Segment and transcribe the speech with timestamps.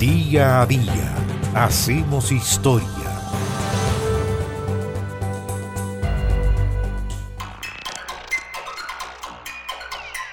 [0.00, 1.14] Día a día
[1.54, 2.88] hacemos historia.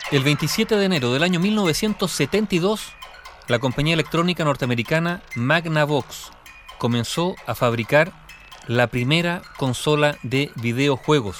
[0.09, 2.93] El 27 de enero del año 1972,
[3.49, 6.31] la compañía electrónica norteamericana Magnavox
[6.77, 8.13] comenzó a fabricar
[8.67, 11.39] la primera consola de videojuegos.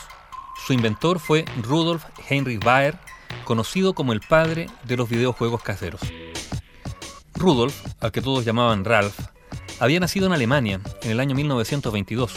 [0.66, 3.00] Su inventor fue Rudolf Heinrich Baer,
[3.46, 6.02] conocido como el padre de los videojuegos caseros.
[7.38, 9.20] Rudolf, al que todos llamaban Ralph,
[9.80, 12.32] había nacido en Alemania en el año 1922.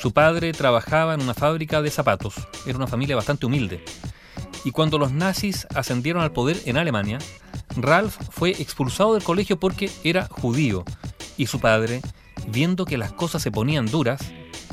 [0.00, 2.34] Su padre trabajaba en una fábrica de zapatos,
[2.64, 3.84] era una familia bastante humilde.
[4.64, 7.18] Y cuando los nazis ascendieron al poder en Alemania,
[7.76, 10.84] Ralph fue expulsado del colegio porque era judío
[11.36, 12.00] y su padre,
[12.46, 14.20] viendo que las cosas se ponían duras,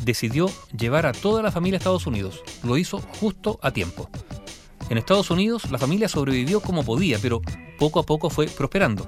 [0.03, 2.43] decidió llevar a toda la familia a Estados Unidos.
[2.63, 4.09] Lo hizo justo a tiempo.
[4.89, 7.41] En Estados Unidos la familia sobrevivió como podía, pero
[7.79, 9.07] poco a poco fue prosperando.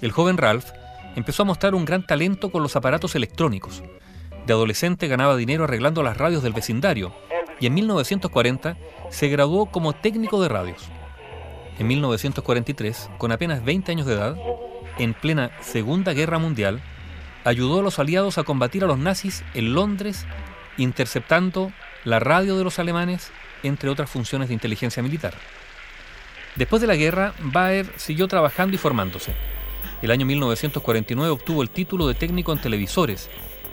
[0.00, 0.70] El joven Ralph
[1.14, 3.82] empezó a mostrar un gran talento con los aparatos electrónicos.
[4.46, 7.14] De adolescente ganaba dinero arreglando las radios del vecindario
[7.60, 8.76] y en 1940
[9.10, 10.88] se graduó como técnico de radios.
[11.78, 14.36] En 1943, con apenas 20 años de edad,
[14.98, 16.80] en plena Segunda Guerra Mundial,
[17.44, 20.26] ayudó a los aliados a combatir a los nazis en Londres,
[20.76, 21.72] interceptando
[22.04, 23.30] la radio de los alemanes,
[23.62, 25.34] entre otras funciones de inteligencia militar.
[26.56, 29.34] Después de la guerra, Baer siguió trabajando y formándose.
[30.02, 33.28] El año 1949 obtuvo el título de técnico en televisores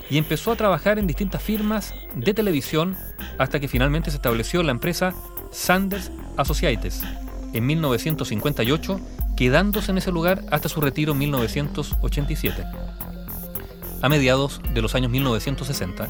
[0.09, 2.97] y empezó a trabajar en distintas firmas de televisión
[3.37, 5.13] hasta que finalmente se estableció la empresa
[5.51, 7.01] Sanders Associates
[7.53, 8.99] en 1958,
[9.35, 12.63] quedándose en ese lugar hasta su retiro en 1987.
[14.01, 16.07] A mediados de los años 1960,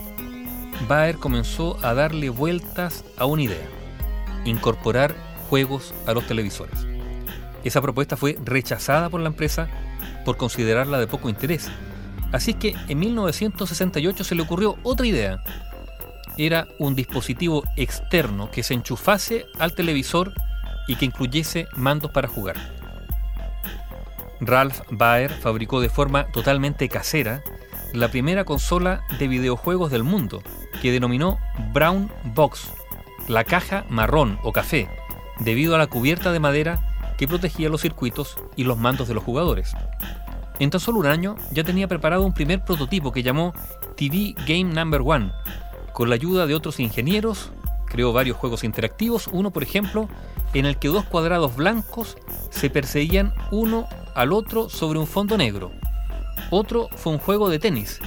[0.87, 3.67] Baer comenzó a darle vueltas a una idea,
[4.45, 5.15] incorporar
[5.49, 6.96] juegos a los televisores.
[7.63, 9.67] Esa propuesta fue rechazada por la empresa
[10.25, 11.69] por considerarla de poco interés.
[12.31, 15.41] Así que en 1968 se le ocurrió otra idea.
[16.37, 20.33] Era un dispositivo externo que se enchufase al televisor
[20.87, 22.55] y que incluyese mandos para jugar.
[24.39, 27.42] Ralph Baer fabricó de forma totalmente casera
[27.93, 30.43] la primera consola de videojuegos del mundo,
[30.81, 31.39] que denominó
[31.73, 32.70] Brown Box,
[33.27, 34.89] la caja marrón o café,
[35.39, 36.86] debido a la cubierta de madera
[37.17, 39.73] que protegía los circuitos y los mandos de los jugadores.
[40.60, 43.54] En tan solo un año ya tenía preparado un primer prototipo que llamó
[43.95, 45.32] TV Game Number One.
[45.94, 47.52] Con la ayuda de otros ingenieros,
[47.86, 50.08] creó varios juegos interactivos, uno por ejemplo,
[50.54, 52.17] en el que dos cuadrados blancos
[52.50, 55.72] se perseguían uno al otro sobre un fondo negro.
[56.49, 57.99] Otro fue un juego de tenis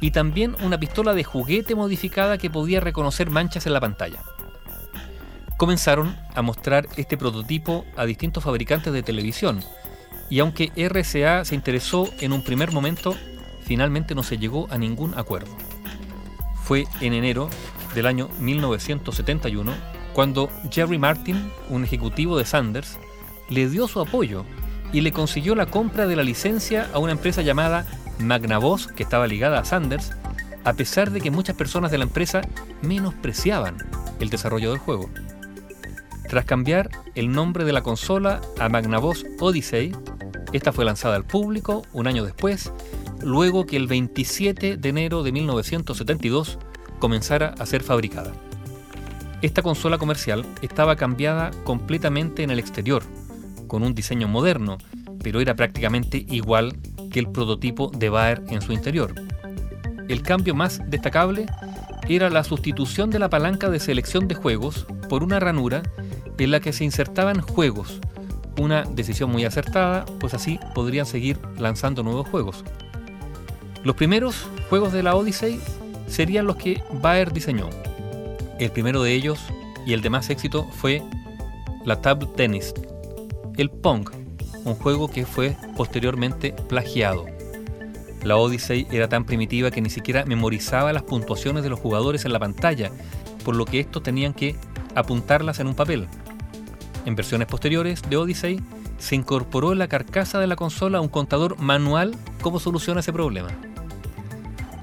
[0.00, 4.20] y también una pistola de juguete modificada que podía reconocer manchas en la pantalla
[5.64, 9.60] comenzaron a mostrar este prototipo a distintos fabricantes de televisión.
[10.28, 13.16] Y aunque RCA se interesó en un primer momento,
[13.62, 15.56] finalmente no se llegó a ningún acuerdo.
[16.64, 17.48] Fue en enero
[17.94, 19.72] del año 1971
[20.12, 22.98] cuando Jerry Martin, un ejecutivo de Sanders,
[23.48, 24.44] le dio su apoyo
[24.92, 27.86] y le consiguió la compra de la licencia a una empresa llamada
[28.18, 30.12] Magnavox, que estaba ligada a Sanders,
[30.62, 32.42] a pesar de que muchas personas de la empresa
[32.82, 33.78] menospreciaban
[34.20, 35.08] el desarrollo del juego.
[36.28, 39.92] Tras cambiar el nombre de la consola a Magnavox Odyssey,
[40.52, 42.72] esta fue lanzada al público un año después,
[43.22, 46.58] luego que el 27 de enero de 1972
[46.98, 48.32] comenzara a ser fabricada.
[49.42, 53.02] Esta consola comercial estaba cambiada completamente en el exterior,
[53.66, 54.78] con un diseño moderno,
[55.22, 56.76] pero era prácticamente igual
[57.10, 59.14] que el prototipo de Baer en su interior.
[60.08, 61.46] El cambio más destacable
[62.08, 65.82] era la sustitución de la palanca de selección de juegos por una ranura
[66.38, 68.00] en la que se insertaban juegos.
[68.58, 72.64] Una decisión muy acertada, pues así podrían seguir lanzando nuevos juegos.
[73.82, 75.60] Los primeros juegos de la Odyssey
[76.06, 77.68] serían los que Bayer diseñó.
[78.58, 79.40] El primero de ellos
[79.86, 81.02] y el de más éxito fue
[81.84, 82.72] la Table Tennis,
[83.56, 84.08] el Pong,
[84.64, 87.26] un juego que fue posteriormente plagiado.
[88.22, 92.32] La Odyssey era tan primitiva que ni siquiera memorizaba las puntuaciones de los jugadores en
[92.32, 92.90] la pantalla,
[93.44, 94.56] por lo que estos tenían que
[94.94, 96.08] apuntarlas en un papel.
[97.04, 98.60] En versiones posteriores de Odyssey
[98.98, 103.48] se incorporó en la carcasa de la consola un contador manual cómo soluciona ese problema.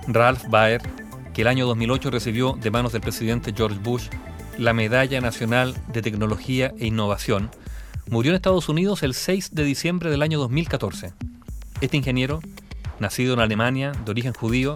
[0.07, 0.81] Ralph Baer,
[1.33, 4.07] que el año 2008 recibió de manos del presidente George Bush
[4.57, 7.49] la Medalla Nacional de Tecnología e Innovación,
[8.09, 11.13] murió en Estados Unidos el 6 de diciembre del año 2014.
[11.79, 12.41] Este ingeniero,
[12.99, 14.75] nacido en Alemania, de origen judío,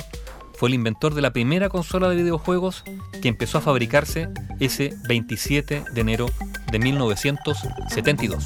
[0.68, 2.84] el inventor de la primera consola de videojuegos
[3.22, 4.30] que empezó a fabricarse
[4.60, 6.28] ese 27 de enero
[6.72, 8.44] de 1972.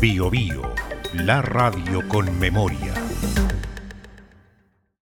[0.00, 0.74] Bio, Bio
[1.14, 2.94] La radio con memoria.